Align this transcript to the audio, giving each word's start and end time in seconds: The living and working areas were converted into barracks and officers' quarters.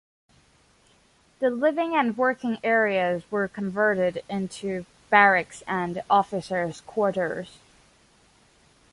The 1.41 1.51
living 1.51 1.93
and 1.95 2.17
working 2.17 2.57
areas 2.63 3.21
were 3.29 3.47
converted 3.47 4.23
into 4.27 4.87
barracks 5.11 5.61
and 5.67 6.01
officers' 6.09 6.81
quarters. 6.87 7.59